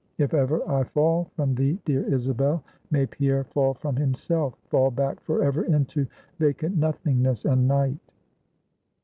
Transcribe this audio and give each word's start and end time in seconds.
If 0.17 0.33
ever 0.33 0.67
I 0.67 0.83
fall 0.85 1.29
from 1.35 1.53
thee, 1.53 1.77
dear 1.85 2.01
Isabel, 2.11 2.63
may 2.89 3.05
Pierre 3.05 3.43
fall 3.43 3.75
from 3.75 3.95
himself; 3.95 4.55
fall 4.71 4.89
back 4.89 5.19
forever 5.19 5.63
into 5.63 6.07
vacant 6.39 6.75
nothingness 6.75 7.45
and 7.45 7.67
night!" 7.67 7.99